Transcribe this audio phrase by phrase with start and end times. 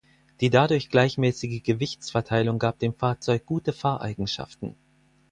[0.39, 4.75] Die dadurch gleichmäßige Gewichtsverteilung gab dem Fahrzeug gute Fahreigenschaften.